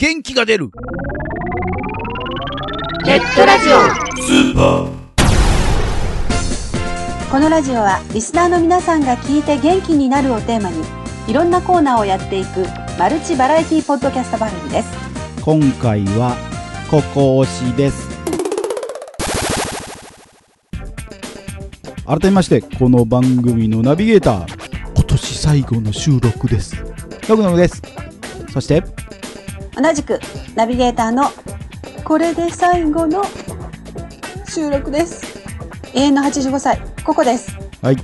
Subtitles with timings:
[0.00, 0.70] 元気が出る。
[3.04, 3.78] ネットラジオ。
[7.28, 10.84] このラジオはリスナーの皆さんが聞いて元気になるをテーマに
[11.26, 12.64] いろんなコーナーをやっていく
[12.96, 14.88] マルチバラエティポッドキャスト番組です。
[15.42, 16.36] 今回は
[16.88, 18.08] ここ推しです。
[22.06, 24.94] 改めましてこの番組のナビゲーター。
[24.94, 26.76] 今年最後の収録です。
[27.26, 27.82] 徳野です。
[28.52, 28.84] そして
[29.80, 30.18] 同じく
[30.54, 31.30] ナビゲーターの
[32.04, 33.22] これで最後の
[34.48, 35.38] 収録です。
[35.94, 37.56] 永遠の85歳ここです。
[37.82, 37.96] はい。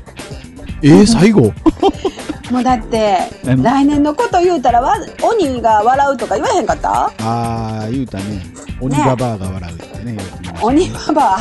[0.82, 1.52] えー、 最後？
[2.51, 3.62] もうだって何？
[3.62, 7.06] 来年のこと言うたらわ鬼が笑うとか言わへんかった？
[7.20, 8.43] あー言うたね。
[8.80, 11.38] 鬼ババアが笑うってねよく言いました鬼ババア。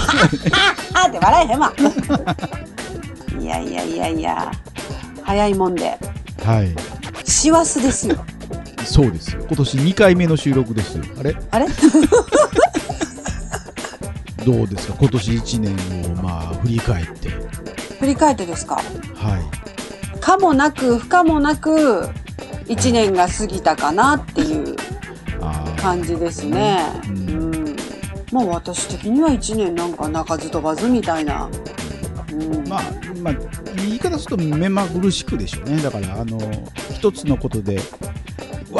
[1.03, 1.73] あって笑えへんわ。
[3.39, 4.52] いやいやいやいや
[5.23, 5.97] 早いもんで。
[6.43, 6.73] はい。
[7.25, 8.15] 師走ですよ
[8.85, 9.43] そうですよ。
[9.47, 11.03] 今年2回目の収録ですよ。
[11.19, 11.35] あれ？
[11.51, 11.67] あれ？
[14.45, 14.95] どうですか？
[14.99, 17.30] 今年1年をまあ振り返って。
[17.99, 18.75] 振り返ってですか？
[18.75, 18.81] は
[20.11, 20.19] い。
[20.19, 22.09] かもなく不可もなく
[22.67, 24.75] 1年が過ぎたかなっていう
[25.81, 26.80] 感じですね。
[27.08, 27.52] ううん。
[27.73, 27.75] ん
[28.31, 31.49] まあ私的には1年なんか鳴かず飛ばずみたいな。
[32.31, 32.67] うん。
[32.67, 32.81] まあ、
[33.21, 33.33] まあ、
[33.77, 35.81] 言い方すると目まぐるしくでしょうね。
[35.81, 36.39] だから、あの、
[36.93, 37.80] 一つのことで、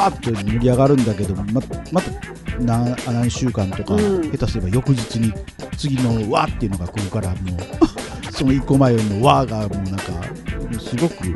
[0.04, 2.12] わーっと盛り上がるんだけど、ままた
[2.59, 5.34] 何何週間とか、うん下手すれば翌日に
[5.78, 7.38] 次のわーっていうのが来るから、もう、
[8.31, 10.04] その一個前のわーがもうなんか、
[10.80, 11.28] すごく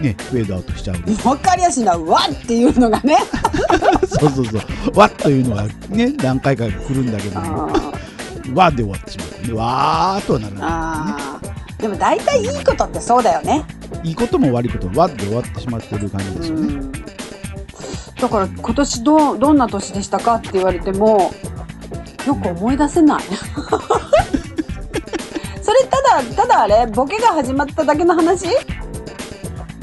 [0.00, 1.28] ね、フェードアウトしちゃう。
[1.28, 3.18] わかりやすいな、わっていうのがね。
[4.08, 4.98] そうそうそう。
[4.98, 7.42] わっというのがね、何回か来るんだけどあ
[8.54, 10.66] わーで終わってしまってね、わーっとはならない、ね。
[10.66, 11.82] あー。
[11.82, 13.64] でも大体いいことってそうだよね。
[14.02, 16.74] いいことも悪いこともわって終わってしまってる感じですよね。
[16.74, 17.03] うん。
[18.20, 21.32] だから今年どうどんな年でしたかって言われても
[22.26, 23.22] よく思い出せない。
[25.62, 28.46] それただただあれボケが始まっただけの話？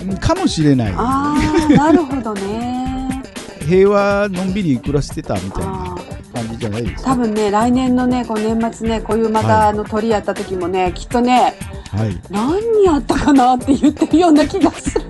[0.03, 0.93] うんかもしれない。
[0.95, 1.35] あ
[1.69, 3.21] あなるほどね。
[3.67, 7.11] 平和のんびり暮らしてたみたいあなー感じじゃないですか？
[7.11, 11.53] 多分ね来年のねこう年末ねこういうまた、はいあの鳥やった時もねきっとね
[11.95, 12.19] はい。
[12.29, 15.05] 何やったかなって言ってるような気がする。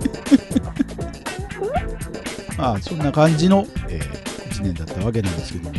[2.62, 4.00] まあ、そんな感じの、え
[4.52, 5.72] 1年だったわけなんですけど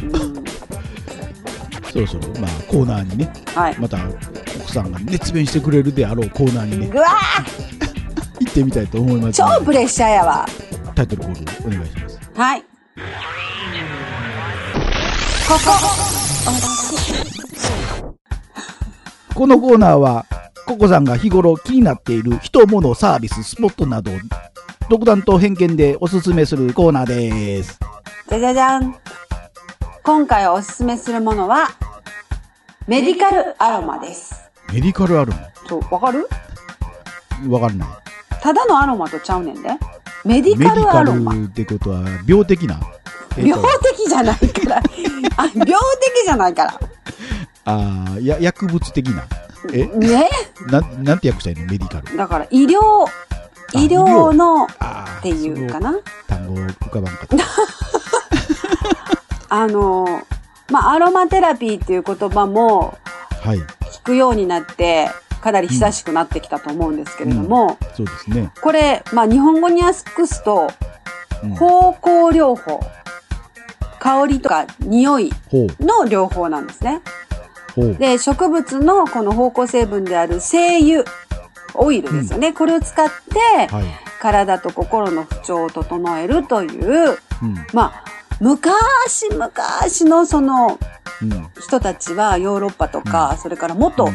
[1.93, 3.79] そろそろ、まあ、コーナーにね、はい。
[3.79, 3.99] また、
[4.59, 9.65] 奥さんが熱弁してくれるであろうコーナーにね、行ってみたいと思います超。
[9.65, 10.45] プレッシャーやわ。
[10.97, 12.19] タイトルコールお願いします。
[12.35, 12.63] はい。
[12.63, 12.67] こ
[19.29, 19.35] こ。
[19.35, 20.27] このコーナーは、
[20.67, 24.15] ココさんが日頃気になっている人、物、サービス、スポットなどを、
[24.89, 27.79] 独断と偏見でおすすめするコーナーです。
[28.29, 28.97] じゃじゃじゃん。
[30.03, 31.69] 今回おすすめするものは、
[32.87, 34.51] メディカルアロマです。
[34.73, 35.33] メディカルアロ
[35.69, 36.29] そう、わかる？
[37.47, 37.89] マわかんない。
[38.41, 39.71] ただのアロマとちゃうねんで。
[40.25, 41.35] メディカカルアロマ。
[41.35, 42.81] ルってことは、病的な？
[43.37, 44.77] えっ病と的じゃないから。
[44.79, 44.83] あ、
[45.55, 45.75] 病的
[46.25, 46.81] じゃないから。
[47.65, 49.25] ああ、や、薬物的な？
[49.73, 49.87] え？
[49.87, 50.29] ね
[50.67, 51.73] な、なんて訳したらいいの？
[51.73, 52.17] メディカル。
[52.17, 53.42] だから医療、あ
[53.75, 54.69] 医療のっ。
[55.23, 55.93] ていうかな。
[55.93, 55.99] な。
[56.27, 57.37] 単語浮かばんかった。
[59.55, 60.23] あの、
[60.71, 62.99] まあ、アロマテラピーっていう言葉も
[63.43, 63.59] はい。
[63.59, 68.51] 聞くようになって、かなり親しくなってきたと思うんですけれども、そうですね。
[68.61, 70.71] これ、まあ、日本語に訳すと、
[71.43, 72.81] うん、芳香療法。
[73.99, 75.33] 香りとか匂い。
[75.81, 77.01] の療法なんですね。
[77.99, 81.05] で、植物のこの芳香成分である精油、
[81.75, 82.53] オイルですよね。
[82.53, 83.85] これを使って、はい。
[84.21, 87.67] 体と心の不調を整えるという、うん。
[87.73, 88.05] まあ、
[88.41, 90.79] 昔昔のその
[91.23, 91.49] うん。
[91.61, 94.13] 人たちはヨーロッパとか、それからもっと、うん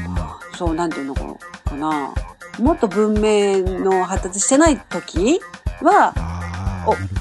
[0.57, 2.13] そう、なんていうのかな、
[2.59, 5.40] もっと文明の発達してない時
[5.81, 6.13] は。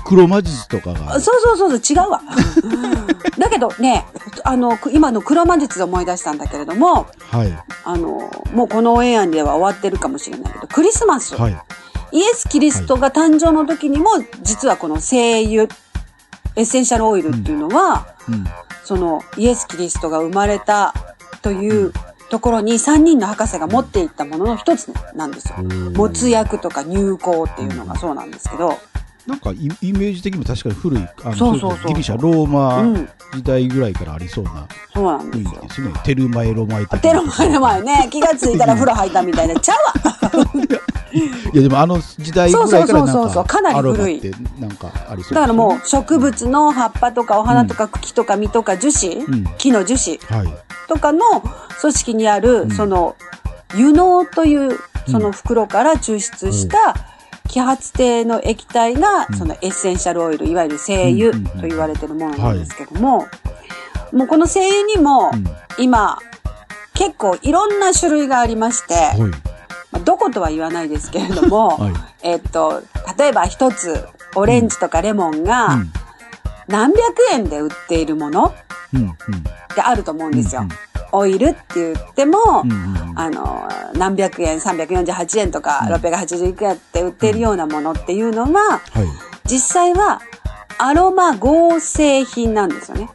[0.04, 1.20] 黒魔術とかが。
[1.20, 2.20] そうそうそうそう、違うわ。
[3.38, 4.06] だけどね、
[4.44, 7.58] あの、く今の黒魔術で思い出したんだけれども、はい。
[7.84, 11.56] あの、もうこのオンエアでは終わってるかもしれないけど、クリスマス、はい。
[12.12, 14.10] イエス・キリストが誕生の時にも、
[14.42, 15.64] 実はこの精油、
[16.54, 18.44] エッセンシャルオイルっていうのは、うん。
[18.84, 20.94] そのイエス・キリストが生まれた
[21.42, 21.92] という
[22.30, 25.56] ところに3人の博士が持っていったものの一つなんですよ。
[25.92, 28.78] 没薬とか入香っていうのがそうなんですけど、
[29.26, 31.88] なんかイイメージ的にも確かに古い、あのそうそうそう。
[31.88, 35.68] ギリシャ、ローうマん、時代ぐらいからありそうなそうなんで雰囲気。
[35.68, 35.92] ですね。
[36.04, 40.42] テルマエロマエ的なテロ前の前ね、 気がついたら風呂入ったみたいな、ちゃうわ。
[41.52, 44.20] いやでもあの時代ぐらいからなんかなり古い。
[44.20, 45.34] てなんかありそうね。
[45.36, 49.44] だからもう植物の葉っぱとかお花とか茎とか実とか樹脂、ん。
[49.56, 50.54] 木の樹脂はい。
[50.88, 51.20] とかの
[51.80, 52.70] 組織にある、ん。
[52.70, 53.16] その
[53.74, 54.78] 油濃という
[55.08, 56.94] その袋から抽出した
[57.46, 61.60] 揮発性の液体が、そのエッセンシャルオイルいわゆる精油うんうんうん。
[61.62, 63.26] と言われてるものなんですけども、
[64.12, 65.44] もうこの精油にもうん。
[65.78, 66.18] 今
[66.94, 69.18] 結構いろんな種類がありまして、はい。
[69.20, 69.28] ま
[69.94, 71.92] あどことは言わないですけれども、 はい。
[72.22, 72.82] えっと
[73.18, 75.92] 例えば一つオレンジとかレモンうがん。
[76.68, 76.98] 何百
[77.32, 78.52] 円で売っているもの
[78.94, 79.08] うんうん。
[79.08, 79.14] っ
[79.74, 80.62] てあると思うんですよ。
[80.62, 80.68] うん
[81.16, 85.94] オイルって言っても、うんうんあの、何百円、348円とか、うん。
[85.94, 89.06] 681円って売っているようなものっていうのは、はい。
[89.44, 90.20] 実際は
[90.78, 93.08] アロマ合成品なんですよね。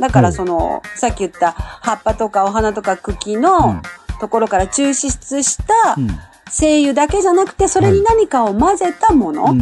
[0.00, 3.82] だからその、さっき言った葉っぱとかお花とか茎うのん。
[4.20, 6.08] ところから抽出したうん。
[6.52, 9.54] 精油だけじゃなくて、それに何かを混ぜたもの。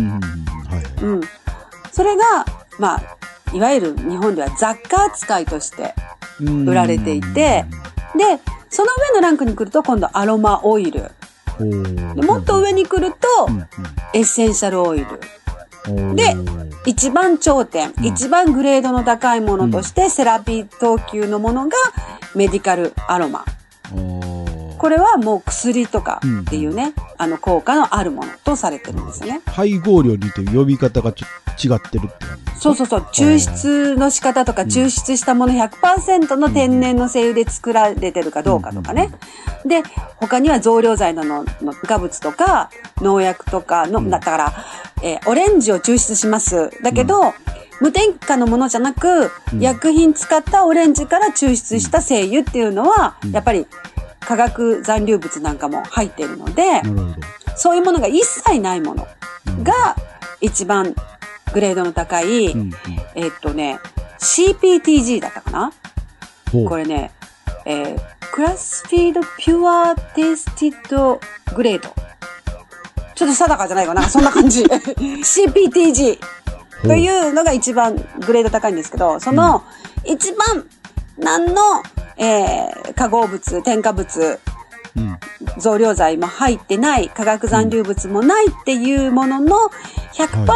[1.93, 2.47] それが、
[2.79, 3.03] まあ、
[3.53, 5.95] いわゆる日本では雑貨扱いとして
[6.41, 7.65] 売られていて、
[8.17, 8.41] で、
[8.71, 11.11] その上のランクに来ると今度アロマオイル。
[11.59, 13.49] でもっと上に来ると
[14.15, 15.07] エッセンシャルオイル。
[16.15, 16.37] で
[16.87, 21.77] 一番頂点、うん一番グレードの高いものとして、セラピー等級のものが
[22.35, 23.45] メディカルアロマ。
[24.79, 29.41] これはもう薬とかっていうね、あの効果のあるものとされてるんですよね。
[29.47, 33.01] 配合量によって呼び方がちょっと違ってるってそうそうそう。
[33.13, 39.11] 抽出の仕方とか、抽出したもの100%の天然の精油で作られてるかどうかとかね。
[39.65, 39.83] で、
[40.17, 42.71] 他には増量剤ののの化物とか、
[43.01, 44.53] 農薬とかの、だから、
[45.03, 46.71] えーオレンジを抽出します。
[46.83, 47.33] だけど、
[47.81, 49.61] 無添加のものじゃなく、うん。
[49.61, 53.31] 薬品使ったオレンジから抽出した精油っていうのは、うん。
[53.31, 53.69] やっぱり
[54.19, 56.83] 化学残留物なんかも入っているので、
[57.57, 59.07] そういうものが一切ないもの
[59.63, 59.97] が
[60.41, 60.95] 一番
[61.53, 62.73] グレードの高い、うんうん
[63.15, 63.79] えっとね、
[64.19, 65.73] CPTG だったかな？
[66.69, 67.11] これね、
[67.65, 68.01] えー、
[68.33, 71.21] Classified Pure Tested
[71.55, 71.89] Grade。
[73.15, 74.03] ちょっと定かじゃないかな。
[74.09, 74.63] そんな感じ。
[74.65, 76.19] CPTG
[76.83, 77.97] というのが一番
[78.27, 79.65] グレード高いんですけど、その
[80.05, 80.69] 一番
[81.19, 81.83] 何の、
[82.17, 84.39] えー化合物、添加物、うん
[85.59, 89.57] 増量剤も入ってない、化学残留物もないっていうものの
[90.15, 90.47] 100%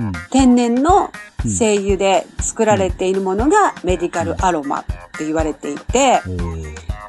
[0.00, 1.10] うん天然の
[1.46, 4.84] 精油で作られているものがメディカルアロマっ
[5.18, 6.20] て言われていて、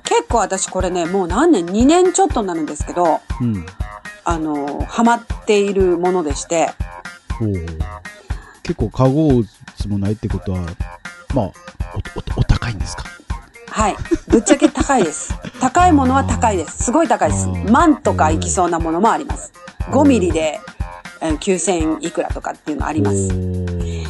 [0.04, 3.66] 結構私これね、もう何年 ?2 年ちょっとになるんですけど、うん。
[4.24, 6.69] あの、ハマっているものでして、
[8.63, 9.48] 結構化合物
[9.89, 10.60] もないってことは
[11.34, 11.51] まあおお
[12.38, 13.04] お高いんですか？
[13.72, 13.96] はい。
[14.28, 15.34] ぶっちゃけ高いです。
[15.60, 16.84] 高いものは高いです。
[16.84, 17.48] すごい高いです。
[17.48, 19.54] うん万とかいきそうなものもあります。
[19.92, 20.60] 5ミリで
[21.22, 23.30] えー9000いくらとかっていうのあります。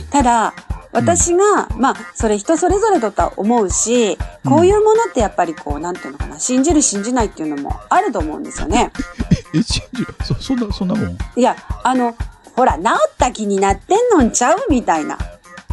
[0.10, 0.54] ただ、
[0.94, 8.92] 私が、まあ、それ人それぞれだとは思うし、こういうものってやっぱりこう、なんていうのかな、信じる信じないっていうのもあると思うんですよね。
[9.54, 10.16] え信じる？
[10.24, 11.18] そそんなそんなもん？
[11.36, 12.16] いや、あの、
[12.56, 14.58] ほら、治った気になってんのんちゃう？
[14.70, 15.16] みたいな。
[15.16, 15.20] あ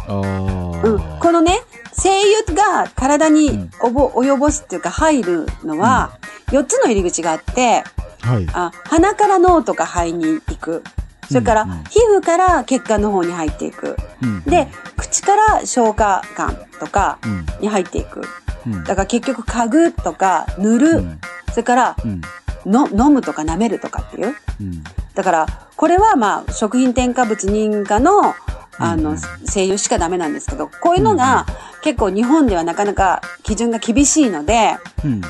[0.07, 1.19] あうん。
[1.19, 1.59] このね、
[1.93, 2.09] 精
[2.47, 3.71] 油が体にうん。
[3.81, 6.11] おぼ及ぼすっていうか入るのは、
[6.47, 7.83] 4つの入り口があって、
[8.21, 8.47] はい。
[8.53, 10.83] あ鼻から脳とか肺に行く。
[11.27, 13.95] それから、皮膚から血管の方に入っていく。
[14.23, 14.43] うん。
[14.43, 14.67] で、
[14.97, 17.45] 口から消化管とかうん。
[17.61, 18.21] に入っていく。
[18.65, 18.83] うん。
[18.83, 21.19] だから結局、嗅ぐとか、塗る、うん。
[21.51, 22.21] それからうん。
[22.65, 24.35] の、飲むとか舐めるとかっていう。
[24.59, 24.83] うん。
[25.13, 25.45] だから、
[25.75, 28.33] これはまあ、食品添加物認可の、
[28.79, 31.45] あのうん、精油しかダメなんですけど、こういうのが
[31.81, 35.21] 結構日本ではなかなか基準が厳しいので、うん。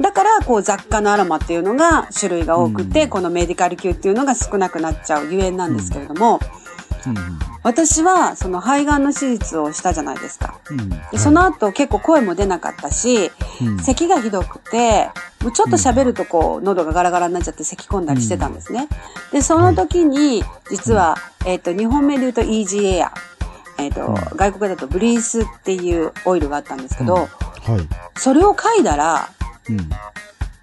[0.00, 3.10] だから、こう、雑貨のアロマっていうのが種類が多くて、うん。
[3.10, 6.40] このメディカル級っていうのが少なくなっちゃうゆえんなんですけれども、
[7.06, 10.60] うん私は、その肺がんの手術をしたじゃないですか。
[10.70, 15.10] うんでその後結構声も出なかったし、うん咳がひどくて、
[15.42, 18.88] もうちょっと喋るとこう、喉がガラガラになっちゃって咳込んだりしてたんですね。
[19.32, 21.16] で、その時に、実は、
[21.46, 23.12] えっ、と、日本名で言うと EG エア。
[23.78, 27.28] えっ、と、うん外国だとブリースっていうオイルがあったんですけど、はい
[28.18, 29.30] それを嗅いだら、
[29.68, 29.78] うん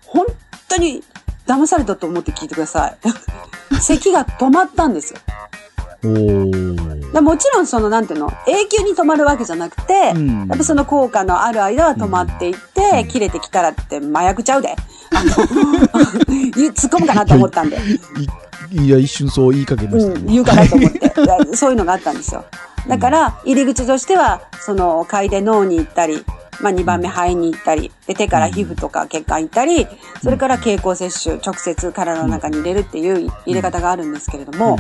[0.05, 0.25] 本
[0.67, 1.03] 当に
[1.45, 2.97] 騙されたと思って聞いてください。
[3.81, 5.19] 咳が止まったんですよ。
[6.01, 10.47] もちろんその、なんていうの、永久に止まるわけじゃなくて、うん。
[10.47, 14.75] やっぱその効果のある間は止まっていって、切れてきたらって麻薬ちゃうで。
[15.11, 17.77] あの、突っ込むかなと思ったんで、
[18.71, 20.19] いいや一瞬そう言いかけまうん、した。
[20.19, 21.11] ね言うかなと思って、
[21.57, 22.45] そういうのがあったんですよ。
[22.87, 26.23] だから、入り口としては、その、嗅いで脳に行ったり、
[26.61, 29.87] まあ2番目肺に行ったり、で手から皮膚とか血管行ったり、
[30.21, 34.77] それから経口摂取、直接体の中に入れるっていう入れ方があるんですけれども、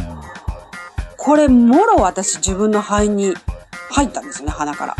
[1.29, 3.35] これもろ私自分の肺に
[3.91, 4.97] 入ったんですよね、鼻から。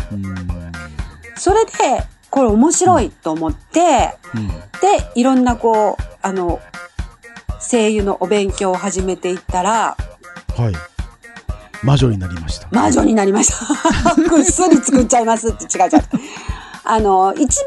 [1.34, 1.72] それで、
[2.30, 4.46] これ面白いと思って、うん。
[4.46, 4.54] で、
[5.16, 6.60] いろんなこう、あの、
[7.58, 9.96] 声優のお勉強を始めていったら、
[10.56, 11.84] はい。
[11.84, 12.68] 魔女になりました。
[12.70, 13.52] 魔女になりまし
[14.04, 14.14] た。
[14.14, 16.02] ぐっすり作っちゃいますって違う違う。
[16.84, 17.58] あの、一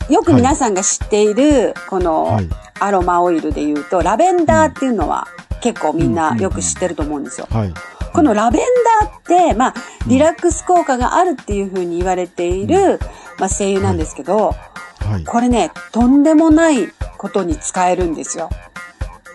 [0.00, 2.48] 番ね、よく皆さんが知っている、このはい、
[2.78, 5.28] アロマオイルで言うと、ラベンダーっていうのは
[5.62, 7.46] 結構みんなよく知ってると思うんですよ。
[7.50, 7.74] はい。
[8.12, 8.62] このラベン
[9.00, 9.74] ダーって、まあ、
[10.06, 12.98] リラックス効果があるっていうふうに言われている、
[13.38, 14.54] まあ、精油なんですけど、
[15.00, 15.24] はい。
[15.24, 18.50] これね、とんでもないことに使えるんですよ。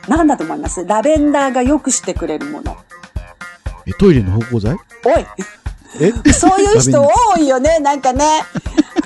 [0.08, 0.86] なんだと思います？
[0.86, 2.78] ラベンダーが良くしてくれるもの。
[3.86, 4.76] え、トイレの芳香剤？
[5.06, 5.26] おい
[6.00, 6.32] え？
[6.32, 8.44] そういう人多いよね、なんかね。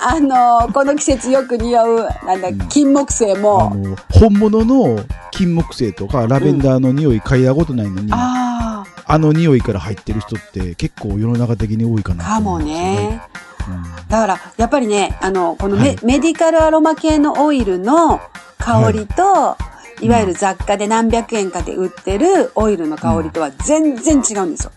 [0.04, 3.74] あの、この季節よく似合う、なんだ、金木犀あも。
[3.76, 5.00] の、本物の
[5.32, 13.22] 金木犀とかラベンダーの匂い嗅いだことないのに、ああの匂いから入ってる人って結構世の中的に多いかあ、なかもと思うんですよね。
[13.68, 13.84] うん。
[14.08, 15.98] だから、やっぱりね、あの、このメ,、はい。
[16.04, 18.22] メディカルアロマ系のオイルの
[18.58, 19.58] 香りと、
[20.02, 24.72] い、わゆる雑貨で何百円かで売ってるオイルの香りとは全然違うんですよ。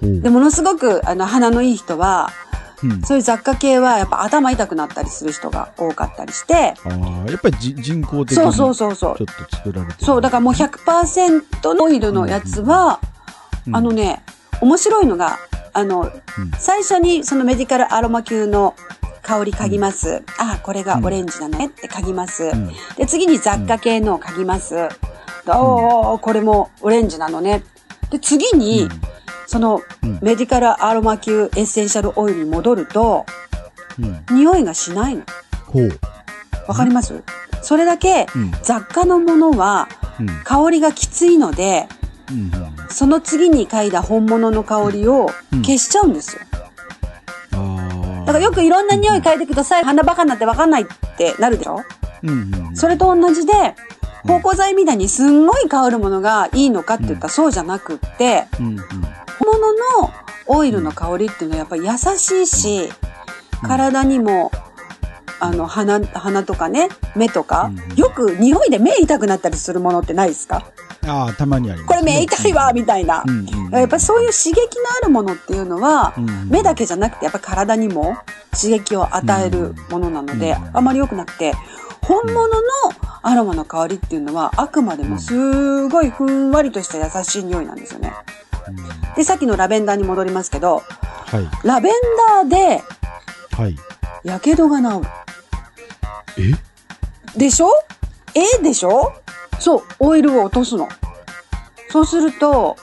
[0.00, 0.20] ほう。
[0.20, 2.30] で、ものすごく、あの、鼻のいい人は、
[2.84, 3.02] うん。
[3.02, 8.94] そういう雑貨系はやっぱ頭痛くなったりする人が多かったりして、あーやっぱりじ人工的そうそうにちょそう。
[8.94, 9.26] そうっ。
[9.26, 10.04] と作られてる。
[10.04, 13.00] そう、だからもう100%のオイルのやつは、
[13.66, 13.76] うん。
[13.76, 14.22] あのね、
[14.60, 15.38] 面白いのが、
[15.72, 16.12] あの、うん。
[16.58, 18.74] 最初にそのメディカルアロマ級の
[19.22, 20.22] 香り嗅ぎます。
[20.38, 22.54] あ、これがオレンジなのねって嗅ぎます。
[22.54, 22.68] ん。
[22.96, 24.74] で、次に雑貨系のを嗅ぎます。
[24.74, 27.64] でおー、これもオレンジなのね。
[28.10, 28.88] で、次に、
[29.46, 30.18] そのうん。
[30.22, 33.26] メディカルアロマ級エッセンシャルオイルに戻ると、
[33.98, 34.36] うん。
[34.36, 35.22] 匂いがしないの。
[35.66, 35.98] ほう。
[36.68, 37.22] わかります？
[37.62, 38.52] それだけうん。
[38.62, 39.88] 雑貨のものは
[40.20, 40.26] うん。
[40.44, 41.86] 香りがきついので、
[42.30, 42.50] うん。
[42.88, 45.62] その次に嗅いだ本物の香りをうん。
[45.62, 46.42] 消しちゃうんですよ。
[48.26, 49.84] だからよくいろんな匂い嗅いでください。
[49.84, 50.86] 鼻バカになってわかんないっ
[51.18, 51.82] てなるでしょ？
[52.22, 53.52] うんうんそれと同じで、
[54.24, 58.84] 芳香剤みたいにすんごい香るものがいいのかって言ったらそうじゃなくって、うんうん
[59.38, 59.72] 本物
[60.02, 60.12] の
[60.46, 62.92] オイルの香りっていうのはやっぱり優しいし、
[63.62, 64.50] 体にも、
[65.40, 70.66] あの、鼻、鼻とかね、目とか、うんよく匂いで目痛くなったりするものってないですか？
[71.06, 73.22] ああ、たまにあります、これ目痛いわみたいな。
[73.26, 73.72] うんうんうん。
[73.72, 74.64] やっぱりそういう刺激の
[75.02, 78.16] あるものっていうのは、うん目だけじゃなくてやっぱ体にも
[78.58, 80.76] 刺激を与えるものなので、うん。
[80.76, 81.52] あまり良くなくて、
[82.06, 82.62] 本物の
[83.22, 88.12] アロマの香りっていうのはあくまでもすごいふんわりとした優しい匂いなんですよね。
[89.16, 90.82] で、さっきのラベンダーに戻りますけど、
[91.26, 91.66] はい。
[91.66, 91.92] ラベン
[92.28, 92.82] ダーで
[93.56, 93.76] はい。
[94.24, 95.06] 火傷が治
[96.36, 96.52] る。
[97.34, 97.38] え？
[97.38, 97.68] でしょ？
[98.34, 98.62] え？
[98.62, 99.12] でしょ？
[99.58, 100.88] そう、オイルを落とすの。
[101.90, 102.76] そうすると、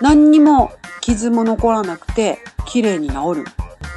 [0.00, 3.44] 何にも傷も残らなくて、綺麗に治る。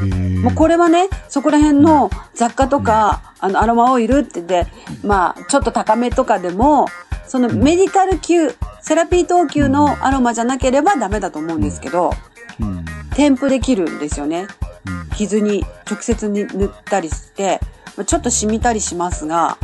[0.05, 4.67] もうこれはね、そこら辺の雑貨とか、あの、アロマオイルってで、
[5.03, 6.88] まあ、ちょっと高めとかでも、
[7.27, 8.50] そのメディカル級、
[8.81, 12.12] セラピー等級のアロマじゃなければダメだと思うんですけど、
[12.60, 12.86] うん。
[13.15, 14.48] 添付できるんですよね。
[14.88, 17.60] うん傷に直接に塗ったりして、
[17.95, 19.57] まあちょっと染みたりしますが、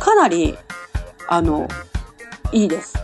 [0.00, 0.56] かなり、
[1.28, 1.68] あの、
[2.52, 2.94] いいです。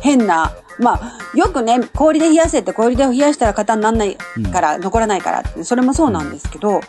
[0.00, 4.16] 変な、まあ、よくね、氷で冷やせって氷で冷やしたら型にならない
[4.52, 6.80] から、残らないからって、それもそうなんですけど、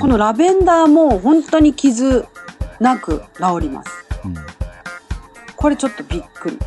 [0.00, 2.26] このラベンダーも本当に傷
[2.80, 3.90] なく治ります。
[4.24, 4.34] うん
[5.62, 6.58] これちょっとびっくり。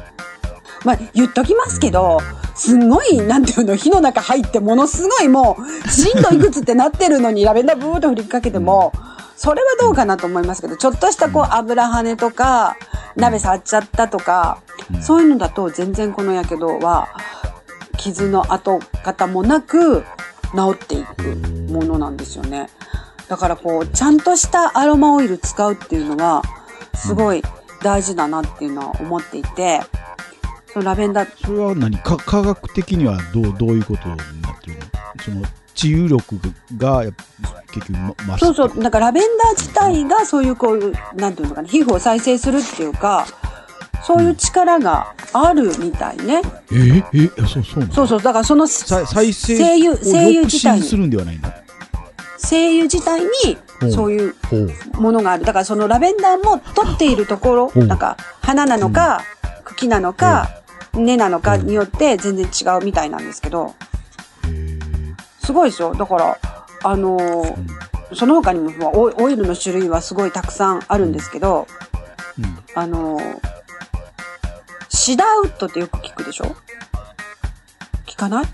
[0.86, 2.22] まあ、言っときますけど、
[2.56, 8.94] すんごい、なんていうの、火の中入って、ものすごいもう、震度いくつってなってるのに、ラベンダーブーっと振りかけても、
[9.36, 12.78] それはどうかなと思いますけど、ちょっとしたこう、油跳ねとか、
[13.16, 14.62] 鍋触っちゃったとか、
[15.02, 17.08] そういうのだと全然このやけどは、
[17.98, 20.04] 傷の跡形もなく、
[20.56, 21.36] 治っていく
[21.72, 22.70] ものなんですよね。
[23.28, 26.42] だからこう、ちゃんとしたアロマオイル使うっていうのは、
[26.94, 27.44] すごい
[27.82, 29.82] 大事だなっていうのは思っていて、
[30.68, 31.98] そのラベンダー、それは何？
[31.98, 34.84] か科学的にはどうどういうことになってるの？
[35.24, 35.42] その
[35.74, 36.40] 治癒力
[36.78, 43.26] がやっぱ結局そうそう、なんかラベンダー自体がそういうこういう、なんていうのかな、皮膚を再生するっていうか、
[44.04, 46.42] そういう力があるみたいね。
[46.72, 51.52] えええそうそうそうそう、だからそのさ再生声優、を声優抑自体に、止するんではないの
[52.38, 54.36] 声優自体にうんそういう
[54.94, 55.44] ものがある。
[55.44, 57.84] だからそのラベンダーも取っているところ、う。
[57.84, 59.22] んなんか花なのか、
[59.66, 60.50] 茎なのか、
[60.94, 63.76] 根なのかによって全然違うみたいなんですけど、
[65.44, 65.94] すごいですよ。
[65.94, 66.38] だから、
[66.86, 71.68] あのーその他にもまあオイルの種類はすごいたくさんあるんですけど、
[72.38, 72.58] うん。
[72.76, 73.20] あの、
[74.90, 76.56] シダーウッドってよく聞くでしょ？
[78.06, 78.46] 聞かない？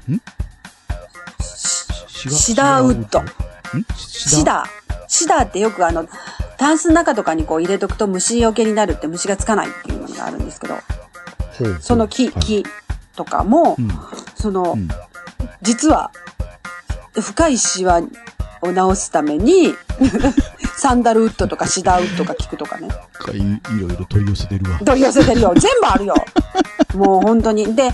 [1.42, 3.20] シシダーウッド。
[3.20, 3.26] ん？
[3.98, 4.64] シダ？
[4.64, 4.96] ー。
[5.10, 6.08] シダーってよくあの、
[6.58, 10.76] タンスの中とかにこう入れとくと虫除けになるって虫がつかないっていうのがあるんですけど、
[11.82, 12.64] その木、はい木
[13.18, 13.92] とかも、うん。
[14.36, 14.88] その、うん。
[15.62, 16.12] 実は、
[17.20, 18.02] 深いシワ
[18.62, 19.76] を直すために、
[20.78, 22.88] サンダルウッドとかシダーウッドが効くとかね。
[23.14, 24.80] かいいろいろ取り寄せてるわ。
[24.80, 25.54] 取り寄せてるよ。
[25.56, 26.16] 全部あるよ。
[26.96, 27.76] もう本当に。
[27.76, 27.92] で、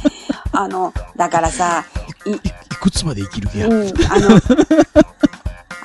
[0.52, 1.86] あの、だからさ、
[2.26, 2.40] い、いい
[2.80, 3.68] くつまで生きる気や？
[3.68, 4.42] うん、あの、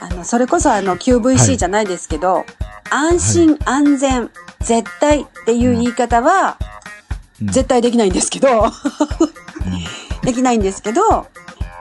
[0.01, 2.45] あの、それこそあの、は QVC いじゃないですけど、
[2.91, 6.73] 安心、安全、絶対っていう言い方は、うん
[7.51, 8.71] 絶対できないんですけど、
[10.23, 11.27] できないんですけど、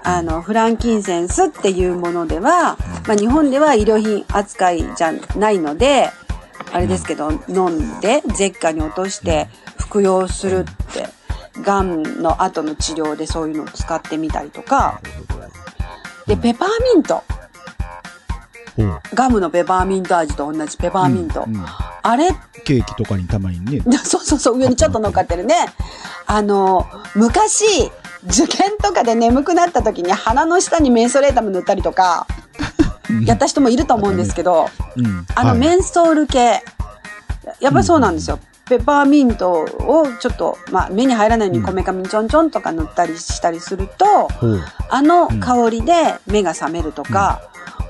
[0.04, 2.78] あの、フランキンセンスっていうものでは、
[3.08, 6.10] まあ日本では医療品扱いじゃないので、
[6.72, 11.08] あれですけど、飲んで、舌下に落として服用するって、
[11.62, 15.02] 癌の後の治療でそういうのを使ってみたりとか、
[16.28, 17.24] で、ペパーミント。
[19.14, 21.44] ガムのペパーミント味と同じペパーミント。
[21.46, 21.66] うんうん
[22.04, 22.30] あれ、
[22.64, 23.82] ケーキとかにたまにね。
[24.04, 25.56] そうそうそう、上にちょっと乗っかってるね。
[26.26, 27.92] あの、昔、
[28.26, 32.28] 受験とかで眠くなった時に鼻の下にメンソレータム塗ったりとか、
[33.26, 35.26] やった人もいると思うんですけど、うん。
[35.36, 36.64] あのはいメンソール系、
[37.60, 38.40] やっぱりそうなんですよ。
[38.70, 44.64] ペパーミントをちょっと、まあ、目に入らないようにこめかみにちょんちょんとか塗ったりしたりすると、ほう。
[44.90, 47.42] あの香りで目が覚めるとか、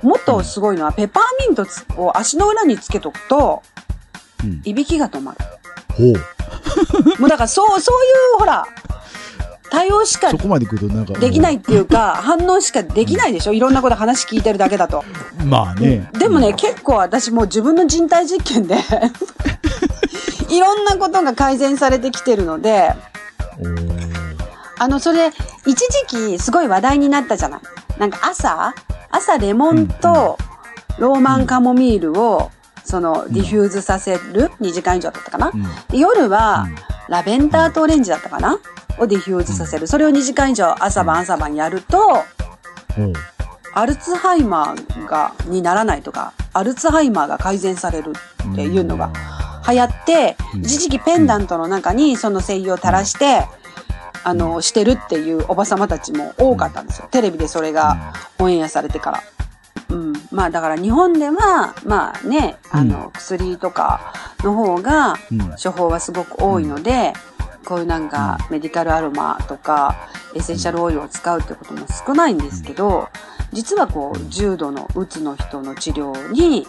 [0.01, 1.67] もっとすごいのはペパーミント
[2.01, 3.61] を足の裏につけとくと、
[4.43, 4.61] うん。
[4.63, 5.37] いびきが止まる。
[5.93, 7.19] ほう。
[7.19, 8.07] もうだからそう、そうい
[8.37, 8.65] うほら、
[9.71, 11.13] 対応しかそこまでとなんか。
[11.13, 13.53] できないっていうか、反応しかできないでしょ？
[13.53, 15.03] いろんなこと話聞いてるだけだと。
[15.45, 16.09] まあね。
[16.19, 18.75] でもね、結構私もう自分の人体実験で、
[20.49, 22.93] いろんなことが改善されてきてるので、
[24.77, 25.31] あの、それ、
[25.65, 25.77] 一
[26.09, 27.61] 時期すごい話題になったじゃない？
[27.97, 28.73] なんか朝、
[29.09, 30.37] 朝レモンと
[30.99, 32.51] ローマンカモミールを、
[32.83, 35.63] その、 diffuse させる？2時間以上だったかな、うん。
[35.87, 36.75] で夜はうん、
[37.09, 38.59] ラベンダーとオレンジだったかな？
[38.97, 39.87] を diffuse させる。
[39.87, 42.23] それを2時間以上朝晩朝晩やると、ほ
[43.03, 43.13] う。
[43.73, 48.13] アルツハイマーが、にならないとか、アルツハイマーが改善される
[48.51, 49.11] っていうのが
[49.67, 53.45] 流行って、うん一時期ペンダントの中にその精油を垂らして、
[54.23, 57.07] あの、してるっていうおばさまたちも多かったんですよ。
[57.11, 59.23] テレビでそれがオンエアされてから。
[59.91, 60.13] うん。
[60.31, 65.39] まあだから日本では、まあね、あの、薬とかの方が、うん。
[65.61, 67.13] 処方はすごく多いので、
[67.65, 69.95] こういうなんかメディカルアロマとか
[70.33, 73.09] エッセンシャルオイルを使うってことも少ないんですけど、
[73.53, 76.65] 実はこう重度のうつの人の治療に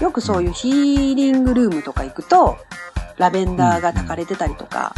[0.00, 2.56] よくそういうヒーリングルームとか行くと
[3.16, 4.94] ラベンダーが炊かれてたりとか、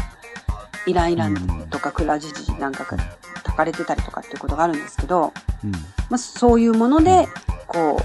[0.86, 2.96] イランイランとかクラジジなんかが
[3.40, 5.32] 炊かれてたりとかっていうことがあるんですけど、
[5.64, 5.72] うん。
[5.72, 5.78] ま
[6.12, 7.28] あ、そういうもので、
[7.66, 8.00] こ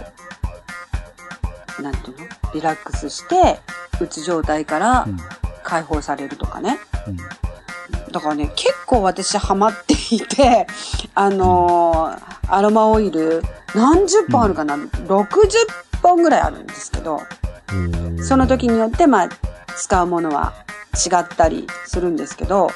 [1.80, 2.26] う、なんていうの？
[2.54, 3.60] リラックスして、
[4.00, 5.18] うつ状態からうん。
[5.64, 6.78] 解放されるとかね。
[7.08, 7.18] うん。
[8.12, 10.68] だからね、結構私ハマっていて、
[11.16, 13.42] あのーアロマオイル、
[13.74, 15.28] 何十本あるかな、?60
[16.04, 17.20] 本ぐらいあるんですけど、
[18.24, 19.30] その時によって、まあ、
[19.76, 20.54] 使うものは
[20.94, 22.70] 違ったりするんですけど、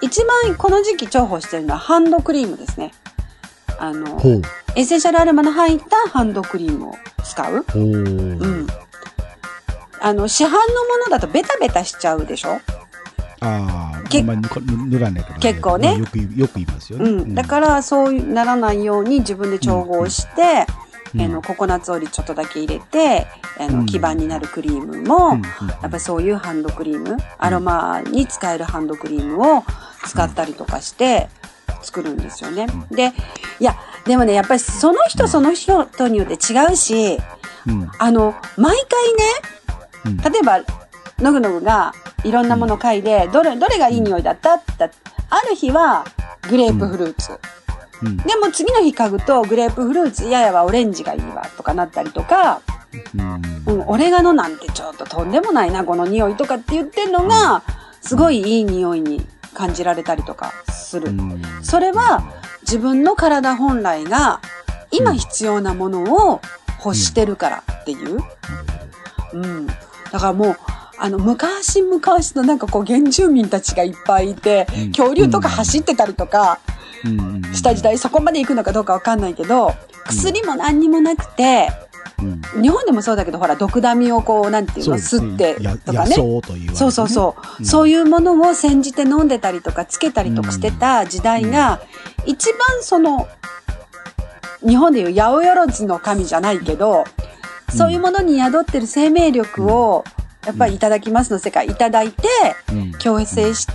[0.00, 2.92] 一番この時期重宝してるのはハンドクリームですね。
[3.78, 4.20] あの。
[4.76, 7.64] エッセンシャルアロマの入ったハンドクリームを使う。
[7.70, 7.82] ほう。
[7.82, 7.96] う
[8.62, 8.66] ん。
[10.00, 10.60] あの、市販のも
[11.04, 12.60] のだとベタベタしちゃうでしょ？
[13.42, 17.10] ああ、塗塗らないから、結構ねよくよく言いますよね。
[17.10, 17.34] うん。
[17.34, 23.26] だから、そうならないように自分で調合して、うんあの、ココナッツオイルちょっとだけ入れて、
[23.58, 25.34] あの、うん基盤になるクリームも、
[25.82, 29.64] やっぱりそういうハンドクリーム、アロマに使えるハンドクリームを
[30.06, 31.28] 使ったりとかして
[31.82, 32.66] 作るんですよね。
[32.90, 33.12] で、
[33.58, 37.18] いや、でもね、やっぱりその人その人によって違うし、
[37.66, 37.90] うん。
[37.98, 40.16] あの、毎うん。
[40.16, 40.60] 回ね、例えば、
[41.18, 41.92] ノグノグが
[42.24, 46.04] いろんなものを嗅いで、どれ、どれがいい匂いだったって言ったある日は
[46.48, 47.38] グレープフルーツ。
[48.02, 48.16] うん。
[48.16, 52.60] でも次の日嗅ぐとグレープフルーツ、ややはオレンジがいいわとかなったりとか、
[53.14, 53.42] うん。
[53.66, 57.62] うん、オレガノなんてちょっととんでもないな、この匂いとかって言ってんのが、
[58.00, 61.08] すごいいい匂いに感じられたりとかする。
[61.08, 62.22] うんそれは
[62.62, 64.40] 自分の体本来が
[64.90, 66.40] 今必要なものを
[66.84, 68.18] 欲してるからっていう。
[69.32, 69.66] うん。
[69.66, 69.74] だ
[70.18, 70.56] からもう、
[70.98, 76.79] あの、昔々のなんかこう原住民たちがいっぱいいて、うん恐竜とか走ってたりとかうん。
[77.52, 79.74] した時代、そこまで行くのかどうかわかんないけど、
[80.06, 81.68] 薬も何にもなくて、
[82.22, 82.62] うん。
[82.62, 86.14] 日本でもそうだけど、ほら、毒ダミをこう、なんていうの、吸ってやとかね。
[86.74, 87.42] そうそうそう。
[87.60, 87.66] うん。
[87.66, 91.80] そういうものを煎じて飲んでたりとか、つけたりとかしてた時代が、
[92.26, 93.28] 一番その、
[94.66, 97.04] 日本でいう八百万の神じゃないけど、
[97.74, 100.04] そういうものに宿ってる生命力を、
[100.46, 102.28] やっぱりいただきますの世界いただいて、
[102.72, 102.92] うん。
[102.92, 103.72] 共生して、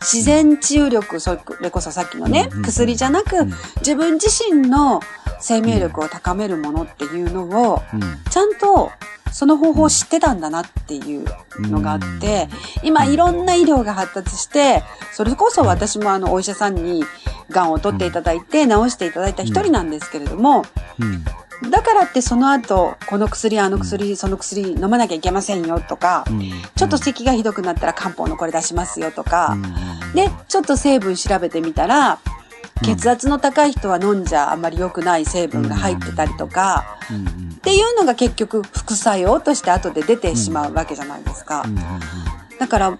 [0.00, 5.00] 自然治癒力、それこそさっきのねうん、薬じゃなくうん、自分自身の
[5.40, 8.00] 生命力を高めるものっていうのを、うん。
[8.30, 8.90] ちゃんと
[9.32, 11.24] その方法を知ってたんだなっていう
[11.60, 12.48] のがあって、
[12.82, 14.82] 今いろんな医療が発達して、
[15.12, 17.04] それこそ私もあのお医者さんに
[17.50, 20.64] 癌を取っていただいて治していただいた一人なんですけれども、
[20.98, 21.24] うん
[21.70, 26.50] だからってその後、この薬、あの薬、その薬飲まなきゃいけませんよとか、うん。
[26.76, 29.62] ちょっと咳がひどくなったら漢方のこれ出しますよとか、うん
[30.14, 32.18] で、ちょっと成分調べてみたら、
[32.82, 36.98] 血圧の高い人は飲んじゃあんまり良くない成分が入ってたりとか、
[37.56, 41.64] っていうのが結局副作用として後で出てしまうわけじゃないですか。
[42.58, 42.98] だからもっ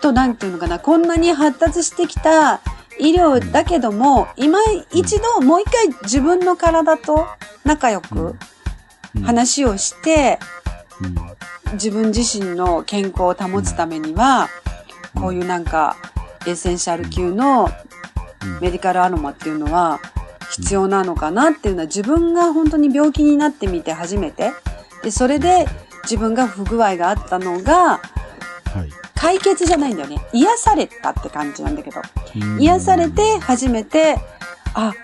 [0.00, 2.60] となんていうのかな、こんなに発達してきた
[2.98, 4.58] 医療だけども、今
[4.92, 7.26] 一度もう一回自分の体と
[7.64, 8.36] 仲良く
[9.16, 9.22] うん。
[9.22, 10.38] 話をして、
[11.02, 11.74] うん。
[11.74, 14.48] 自分自身の健康を保つためには、
[15.14, 15.96] こういうなんか
[16.46, 17.68] エッセンシャル級の
[18.60, 20.00] メディカルアロマっていうのは
[20.50, 24.52] 必要なのかなっていうのは自分が本当に病気になってみて初めて。
[25.02, 25.66] で、それで
[26.02, 28.00] 自分が不具合があったのがはい
[29.14, 30.18] 解決じゃないんだよね。
[30.32, 32.00] 癒されたって感じなんだけど。
[32.36, 34.16] うん癒されて初めて、
[34.74, 34.96] あ、はい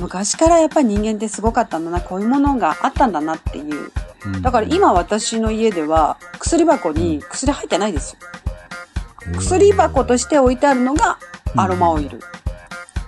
[0.00, 3.90] 昔からやっぱり人間ってすごかったんだな、こういうものがあったんだなっていう。
[4.26, 9.32] うんだから今私の家では薬箱に薬入ってないですよ。
[9.38, 11.18] 薬箱として置いてあるのが
[11.56, 12.20] アロマオイル。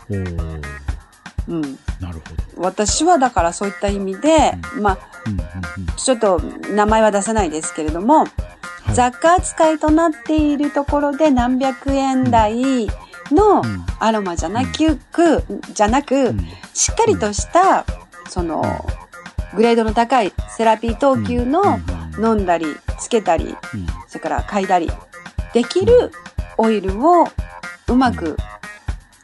[0.08, 0.62] おー
[1.48, 1.78] うん。
[2.00, 2.20] なるほ
[2.56, 5.40] ど私はだからそういった意味で、まあ、うんうん
[5.96, 6.40] ちょっと
[6.74, 8.24] 名前は出せないですけれども、
[8.90, 8.96] はい。
[8.96, 12.86] 雑貨扱いとなっているところで何百円台
[13.30, 13.86] のうん。
[13.98, 14.98] アロマじゃなく、
[15.72, 16.40] じゃなく、うん。
[16.74, 17.84] しっかりとした、
[18.28, 18.62] その、
[19.54, 21.78] グレードの高いセラピー等級の
[22.18, 22.66] 飲んだり、
[22.98, 23.56] つけたり、うん。
[24.08, 24.90] それから嗅いだり
[25.52, 26.12] できる
[26.56, 27.28] オイルを
[27.88, 28.36] うまく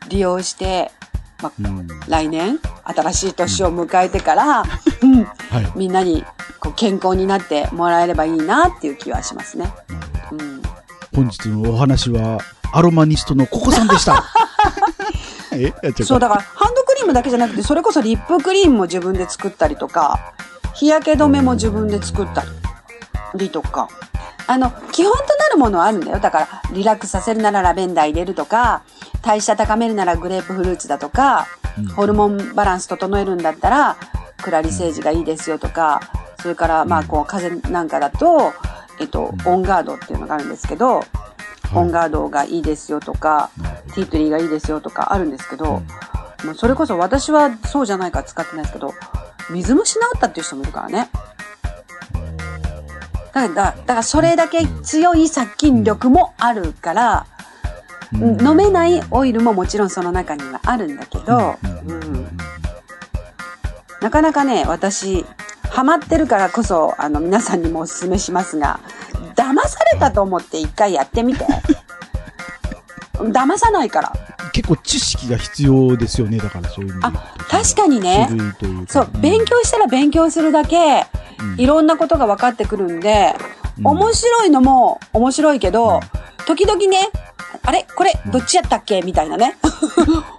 [0.09, 0.91] 利用して、
[1.43, 6.25] まあうん来年、新しい年を迎えてから、うん、はいみんなに
[6.61, 9.73] こう健康になってもらえればいいなっていう気はしますね。
[10.33, 10.63] うん、
[11.15, 12.39] 本日のお話は
[12.73, 14.25] アロマニストのココさんでした
[15.53, 15.73] え
[16.03, 20.35] そう、だからハンドクリームだけじゃなくて、それこそリップクリームも自分で作ったりとか、
[20.75, 22.45] 日焼け止めも自分で作った
[23.35, 23.89] りとか。
[24.49, 26.21] あの、基本となるものはあるんだよ。
[26.21, 28.83] だから、リラックスさせるならラベンダー入れるとか、
[29.23, 31.47] 代謝高めるならグレープフルーツだとか、
[31.79, 31.87] うん。
[31.89, 33.97] ホルモンバランス整えるんだったら、
[34.43, 36.01] クラリセージがいいですよとか、
[36.41, 38.53] それから、まあ、こう、風邪なんかだと、
[39.01, 41.05] えっと、オンガードっていうのがあるんですけど、
[41.75, 43.51] オンガードがいいですよとか、
[43.95, 45.83] ティートリーがいいですよとかあるんですけど、
[46.45, 48.95] もうそれこそ私はそうじゃないから使ってないですけど、
[49.51, 51.09] 水虫治ったっていう人もいるからね。
[53.33, 57.27] だから、だだからそれだけ強い殺菌力もあるから、
[58.13, 58.47] うん。
[58.47, 62.39] 飲めないオイルももちろんその中にはあるんだけど、うん。
[64.01, 65.25] なかなかね、私、
[65.71, 68.81] ハマってるからこそ、あの、皆さんにもお勧めしますが、
[69.35, 71.45] 騙されたと思って一回やってみて。
[73.15, 74.13] 騙さないから。
[74.53, 77.13] 結構知識が必要ですよねだからそういう意味であ、
[77.51, 78.29] 確かにね。
[78.89, 81.07] そう、勉強したら勉強するだけ、
[81.39, 81.61] うん。
[81.61, 83.35] いろんなことが分かってくるんで、
[83.79, 83.87] うん。
[83.87, 86.01] 面白いのも面白いけど、
[86.47, 87.11] 時々ね、
[87.63, 87.87] あれ？
[87.97, 89.03] これ、どっちやったっけ？
[89.03, 89.57] みたいなね。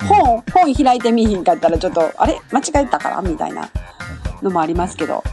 [0.08, 2.40] 本、本開いてみひんかったらちょっと、あれ？
[2.52, 3.10] 間違えたか？
[3.10, 3.70] らみたいな
[4.42, 5.24] のもありますけど。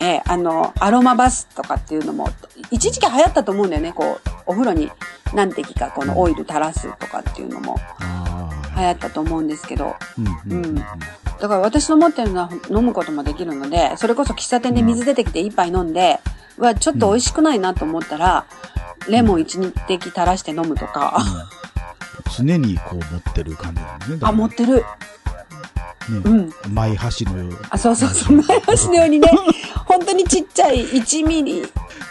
[0.00, 2.28] ええあの、アロマバスとかっていうのも、
[2.70, 3.92] 一時期流行ったと思うんだよね。
[3.92, 4.92] こう、お風呂に
[5.34, 7.74] 何滴かこのオイル垂らすとかっていうのも。
[7.98, 8.37] あ
[8.78, 9.96] 流行ったと思うんですけど。
[10.18, 10.84] ーうんうんうん
[11.40, 16.18] だから私の持ってるのは飲むこともできるので、それこそ喫茶店で水出てきて一杯飲んで、
[16.56, 18.44] うわ、ちょっと美味しくないなと思ったら、
[19.08, 21.24] レモン1、2滴垂らして飲むとか。
[22.36, 24.74] 常にこう持ってる感じなんですねあ、持ってる。
[24.76, 24.82] ね
[26.24, 26.50] うん。
[26.72, 28.42] 前箸のようあ、そうそうそう。
[28.42, 29.30] 前足のようにね、
[29.86, 31.62] 本当にちっちゃい1ミリ。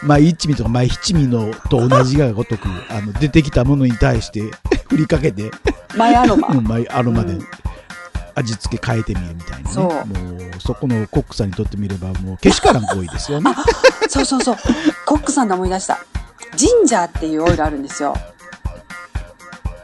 [0.04, 4.44] 前一味とか前七味のと同じがごとくあの出てきたものに対して
[4.90, 5.52] 振りかけて、
[5.96, 6.50] 前アロマ。
[6.50, 7.48] うん、前アロマでうん
[8.36, 13.52] 味付け変えてみるみたいなねそうもうそこのコックさんにとってみればもうけしからん行為ですよね
[14.10, 14.56] そうそうそう。
[15.08, 15.98] コックさんで思い出した。
[16.56, 18.16] ジンジャーっていうオイルあるんですよ。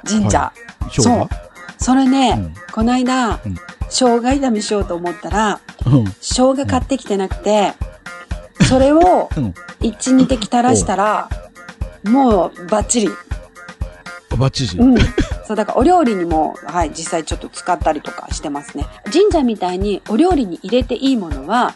[0.04, 0.90] ジンジャー。
[0.92, 1.30] 生姜？
[1.80, 3.56] それね、うんこの間、うん
[3.90, 6.06] 生姜炒めしようと思ったら、うん。
[6.22, 7.74] 生姜買ってきてなくて、
[8.68, 9.54] それをうん。
[9.82, 11.30] 1、2滴垂らしたら、
[12.04, 13.10] もうバッチリ。
[14.38, 14.80] バッチリ。
[14.80, 14.98] うん。
[15.46, 18.86] そう、だからお料理にも、はい、実際ちょっと使ったりとかしてますね。
[19.12, 21.74] 神社みたいにお料理に入れていいものは、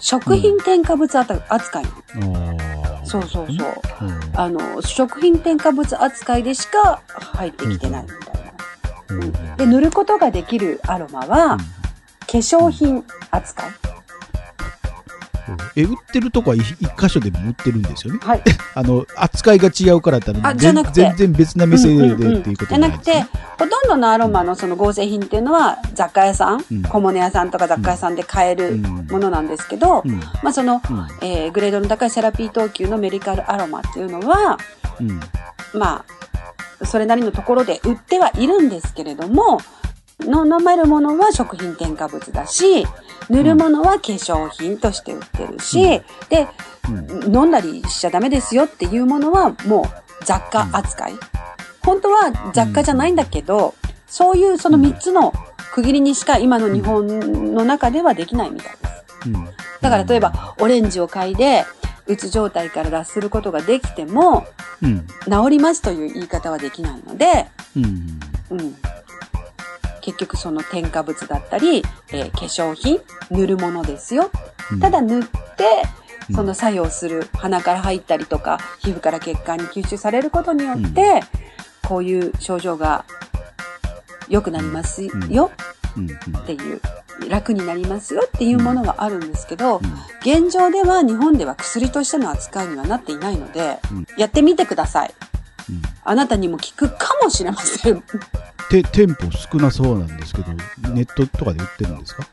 [0.00, 1.84] 食品添加物扱い。
[1.84, 3.68] あーそうそうそう。
[4.02, 8.52] うんあの、食品添加物扱いでしか入ってきてないみたいな。
[9.08, 13.70] うんで、塗ることができるアロマは、化粧品扱い。
[15.76, 18.20] え、売ってるとこは一一箇所でも売ってるんですよね。
[18.22, 18.42] はい。
[18.74, 23.24] あの、扱いが違うからってあじゃなくて全然別な店でうんうんうんっていうことじゃなくて
[23.58, 30.20] ほとんどのアロマのその合成品っていうのは雑貨屋さん、うん小物屋さんとか雑貨屋さんで買えるうんものなんですけど、うん。
[30.42, 34.58] まあその、うんえーグレードの高いセラピー等級のメディカルアロマっていうのは、
[35.00, 35.20] うん。
[35.74, 36.04] ま
[36.80, 39.58] あ、それなりのところで売ってはいるんですけれども、
[40.20, 42.86] の飲めるものは食品添加物だし、
[43.28, 46.48] 塗るものは化粧品として売ってるし、うんで、
[46.88, 47.34] うん。
[47.34, 51.14] 飲んだりしちゃダメですよっていうものはもう雑貨扱い。
[51.84, 53.74] 本当は雑貨じゃないんだけど、
[54.06, 55.32] そういうその3つの
[55.72, 59.28] 区切りにしか今の日本の中ではできないみたいです。
[59.28, 59.44] うん。
[59.80, 61.64] だから例えばオレンジを嗅いで、
[62.06, 64.46] うつ状態から脱することができても、
[64.82, 65.06] うん。
[65.28, 68.20] 治りますという言い方はできないので、うん。
[68.50, 68.76] うん。
[70.06, 74.30] 結局その添加物だったり、えー化粧品、塗るものですよ。
[74.70, 74.80] うん。
[74.80, 75.28] ただ塗って、
[76.28, 81.22] うんその作用する鼻から入ったりとか、皮膚から血管に吸収されることによって、
[81.86, 83.04] こういう症状が
[84.28, 85.52] 良くなりますよ。
[85.96, 86.06] うん。
[86.06, 86.80] っていう、
[87.28, 90.42] 楽になりますよっていうものはあるんですけど、うん。
[90.42, 94.06] 現状では日本では薬としての扱いにはなっていないので、うん。
[94.18, 95.14] やってみてください。
[95.70, 98.02] うんあなたにも効くかもしれません。
[98.68, 100.52] て店舗少なそうなんですけど、
[100.92, 102.26] ネットとかで売ってるんですか？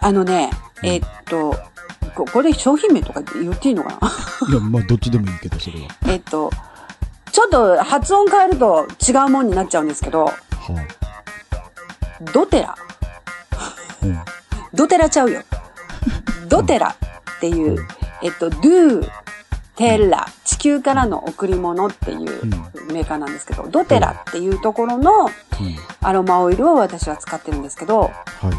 [0.00, 0.50] あのね、
[0.82, 1.56] えーっと、
[2.14, 4.48] ここれ商品名とか言っていいのかな？
[4.48, 5.88] いや、まあ、どっちでもいいけど、それは。
[6.06, 6.50] えっと、
[7.30, 10.32] ちょっと発音変えると違うもんになっちゃうんですけど、は
[12.32, 12.70] ドテラ。
[12.72, 12.76] あ。
[14.02, 14.18] うん。
[14.72, 15.42] ドテラちゃうよ。
[16.48, 17.86] ドテラっていう、
[18.22, 19.08] えっと、ドゥ
[19.76, 22.20] テラ、地球からの贈り物っていう
[22.90, 25.30] メーカーなんですけど、ドテラっていうところのうん。
[26.00, 28.10] アロマオイルを私は使ってるんですけど、はい。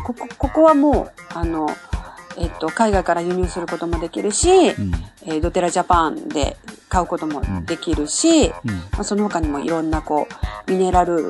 [0.05, 1.67] ここ、ここはもう、あの、
[2.37, 4.91] えっと、海外から輸入することもできるし、うん。
[5.23, 6.57] えードテラジャパンで
[6.89, 8.51] 買うこともできるし、うん。
[8.51, 10.27] まあ、その他にもいろんなこ
[10.67, 11.29] う、ミネラル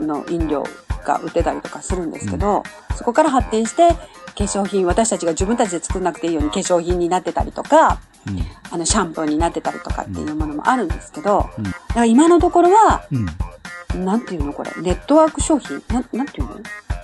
[0.00, 0.64] の飲料
[1.04, 2.62] が売ってたりとかするんですけど、
[2.96, 3.96] そこから発展して、化
[4.44, 8.42] 粧品、私たちが自分たちで作んなくていいように化粧品になってたりとか、うん。
[8.70, 11.64] あの、シャンプーになってたりとかっていうものもあるんですけど、うん。
[11.64, 14.04] だから今のところは、うん。
[14.04, 15.82] なんていうのこれ、ネットワーク商品？
[15.88, 16.56] なん、なんていうの？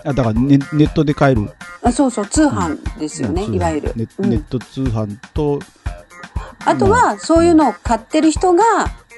[0.05, 1.51] あ、だからネネットで買える。
[1.83, 3.55] あそうそう、通販ですよね、うん。
[3.55, 3.93] いわゆる。
[3.97, 5.59] ネット通販と、
[6.65, 8.63] あとは、そういうのを買ってる人が、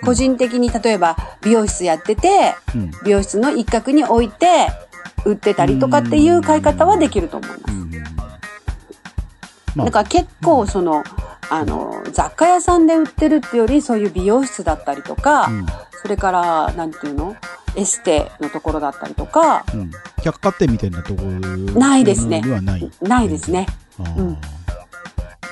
[0.05, 2.91] 個人的に、例えば、美容室やってて、うん。
[3.05, 4.69] 美容室の一角に置いて、
[5.27, 7.71] 売ってたりとかっていう買い方はできると思います。
[9.77, 11.05] だから結構その、
[11.51, 15.67] あの、雑貨屋さんで売ってるってより、そういう美容室だったりとか、うん
[16.03, 17.37] それから、なんていうの？
[17.77, 19.91] エステのところだったりとか、うん。
[20.25, 21.31] 百貨店みたいなところ
[21.79, 22.91] ないですねにはない。
[23.03, 23.67] ないですね。
[24.17, 24.39] うん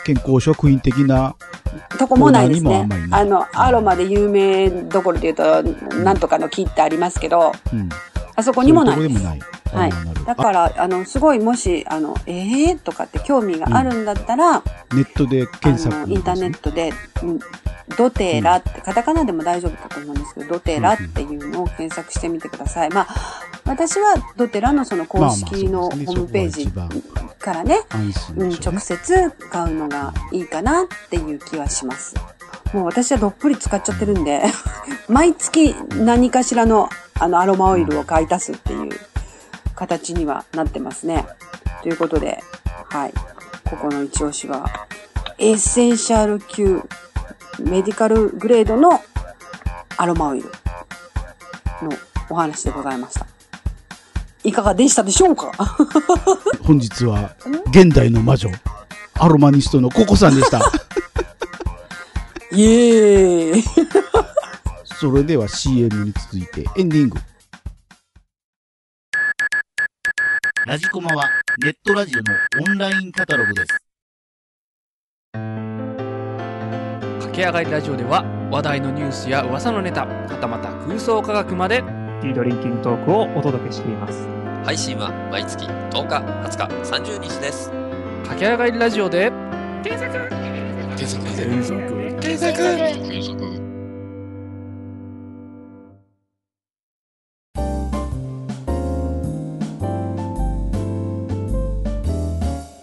[0.06, 1.36] 健康食品的な、
[1.98, 5.62] とこもないですねあの、アロマで有名どころで言うと、
[5.96, 7.90] なんとかの木ってありますけど、うん。
[8.38, 9.20] あそこにもないです。
[9.20, 9.90] そううとこでもない。
[9.90, 14.62] はいだから、あの、すごい、もし、あの、ええー、とかって興味があるんだったら、あ
[14.94, 17.40] ネットで検索、あの、インターネットで、うん
[17.96, 22.90] ドテラって、カタカナでも大丈夫だと思うんですけど、ドテラっていうのを検索してみてください。
[22.90, 23.08] まあ、
[23.64, 26.68] 私は doTERRA のその公式のホームページ
[27.38, 27.80] からね、
[28.36, 32.14] うん、直接買うのがいいかなっていう気はします。
[32.72, 34.42] もう私はどっぷり使っちゃってるんで、
[35.08, 38.90] 毎月何かしらのあのアロマオイルを買い足すっていう
[39.74, 41.26] 形にはなってますね。
[41.82, 42.42] ということで、
[42.90, 43.14] はい。
[43.68, 44.68] ここの一押しは、
[45.38, 46.82] エッセンシャル級
[47.58, 49.02] メディカルグレードの
[49.96, 50.46] アロマオイル
[51.82, 51.90] の
[52.30, 53.26] お話でございました。
[54.44, 55.50] いかがでしたでしょうか？
[56.64, 57.30] 本日は、
[57.70, 58.50] 現代の魔女、
[59.14, 60.60] アロマニストのココさんでした。
[62.58, 63.62] イエーイ。
[64.82, 67.16] それでは CM に続いてエンディング。
[70.66, 71.30] ラジコマは
[71.62, 72.34] ネットラジオの
[72.68, 73.68] オンラインカタログです。
[77.20, 84.26] 駆け上がりラジオでは話題のニュースや噂のネタはたまた空想科学までティードリンキングトークをお届けしています。
[84.64, 86.16] 配信は毎月10日、
[86.48, 87.70] 20日、30日です。
[88.24, 89.30] 駆け上がりラジオで
[92.20, 92.52] 検索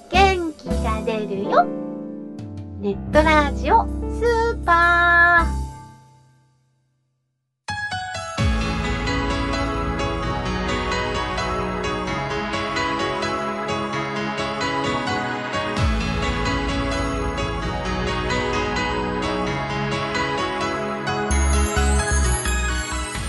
[0.10, 1.65] 元気が出るよ。
[2.80, 5.14] ネットラジオスーパー。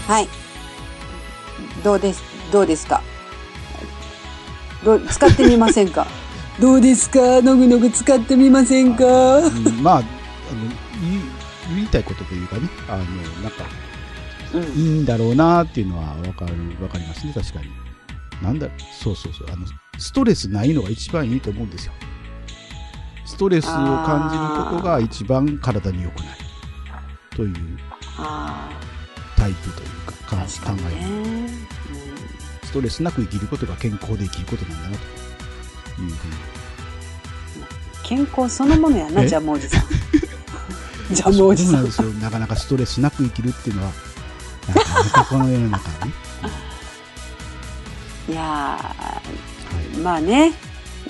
[0.07, 0.29] はい。
[1.83, 3.03] どうです、どうですか？
[4.85, 6.07] どう、使ってみませんか？
[6.61, 7.43] どうですか？
[7.43, 9.05] のぐのぐ使ってみませんか？
[9.39, 10.05] うんまあ、あの
[11.01, 11.23] 言い
[11.77, 13.05] 言いたいことというかね、あの、
[13.43, 13.65] なんか、
[14.55, 14.63] うん。
[14.63, 17.67] いいんだろうなっていうのはわかる、わかりますね、確かに。
[18.43, 19.67] なんだろう、そうそうそう、あの、
[19.99, 21.93] ストレスないのが一番いいと思うんですよ。
[23.25, 26.29] ストレスを感じることが一番体に良くなる。
[27.35, 27.79] という
[28.19, 28.71] あ
[29.37, 29.89] タイプという
[30.27, 30.37] か、考
[30.91, 30.97] え。
[32.65, 35.03] ストレスなく生きることが健康で生きることなんだなと
[36.03, 36.35] いうふうに。
[38.03, 39.29] 健康そのものやな、え？
[39.29, 39.85] ジャムおじさん。
[41.15, 41.73] ジャムおじさん。
[41.73, 42.09] そうなんですよ。
[42.11, 43.93] なかなかストレスなく生きるっていうのは、
[44.69, 46.13] なかなかこの世の中ね。
[48.29, 49.23] いやは
[49.95, 50.53] いー、まあね、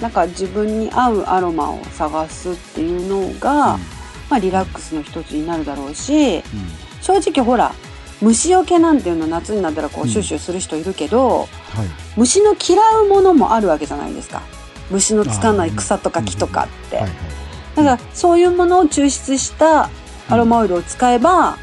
[0.01, 3.79] なんか自分に合うアロマを探すっていうのが、
[4.29, 6.43] まあリラックスの一つになるだろうし、うん
[7.03, 7.73] 正直ほら、
[8.23, 11.49] 虫除けなんていうの夏になったらこううんシュッシュする人いるけど、はい。
[12.17, 14.43] 虫の嫌うものもあるわけじゃないですか。
[14.91, 16.97] 虫のつかない草とか木とかって。
[16.97, 17.13] はいはい。
[17.77, 19.91] だからそういうものを抽出した
[20.29, 21.59] アロマオイルを使えば、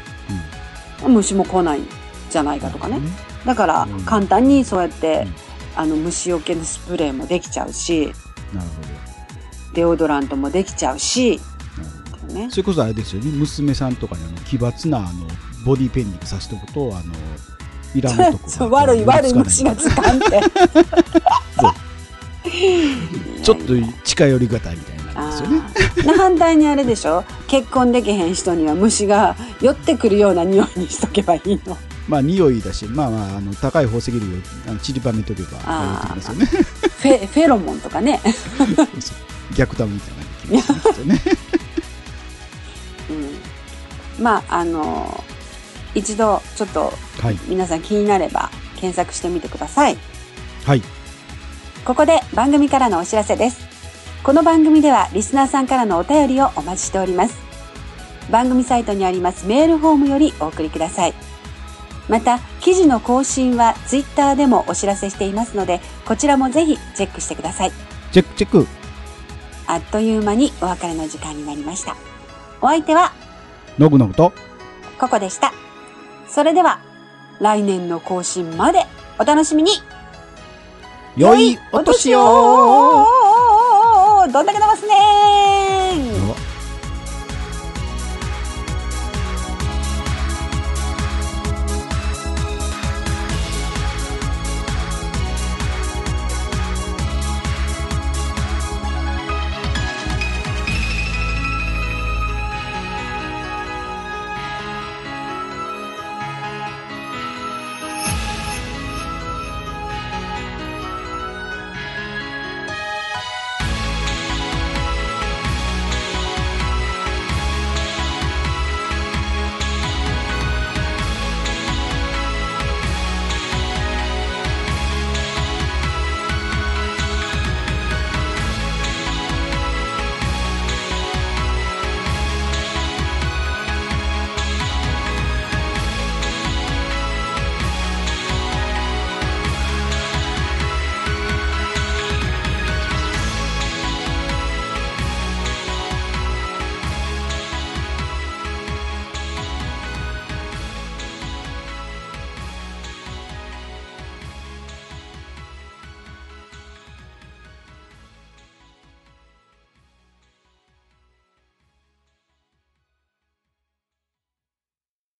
[1.06, 1.88] 虫も来ないん
[2.30, 3.00] じゃないかとかね。
[3.44, 5.34] だからうん簡単にそうやって、うん
[5.76, 8.12] あの虫除けのスプレーもできちゃうし、
[8.54, 11.40] なるほデオドラントもできちゃうし。
[12.28, 12.58] ねそ。
[12.58, 15.08] れこそあれですよね、娘さんとかにあの奇抜なあの
[15.64, 17.12] ボディペンニングさせておくと、あの、
[17.94, 20.40] いらん男が そう悪い悪い虫がつかんって。
[23.42, 23.74] ちょっと
[24.04, 25.48] 近寄りがたいみたいになるんですよ
[26.10, 26.16] ね。
[26.16, 27.24] 反対にあれでしょ？
[27.46, 31.76] 結婚できへん人には虫が寄ってくるような匂いにしとけばいいの。
[32.08, 34.24] まあ匂いだし、まあまあ、あの高い宝石類を
[34.68, 36.22] あの散りばめとけば、あね。
[36.44, 38.20] フェフェロモンとかね。
[39.56, 40.14] 逆弾みたい
[41.06, 41.20] なね。
[44.18, 45.24] うん、まああの
[45.94, 47.38] 一度ちょっとはい。
[47.46, 49.96] 皆さん気になれば検索してみてください。
[50.64, 50.82] はい。
[51.84, 53.66] ここで番組からのお知らせです。
[54.22, 57.36] この番組ではリスナーさんからのお便りをお待ちしております。
[58.30, 61.14] 番組サイトにありますメールフォームよりお送りください。
[62.08, 67.72] また、記事の更新はツイッターでもお知らせしていますので、こちらもぜひチェックしてください。
[68.12, 68.66] チェックチェック。
[69.66, 71.96] あっという間にお別れの時間になりました。
[72.60, 73.12] お相手は
[73.78, 74.32] のぐのぐと、
[74.98, 75.52] ココでした。
[76.34, 76.80] それでは、
[77.38, 78.86] 来年の更新まで
[79.20, 79.70] お楽しみに。
[81.16, 83.06] 良いお年を。
[84.32, 84.94] どんだけ伸ばすね。
[85.60, 85.63] ー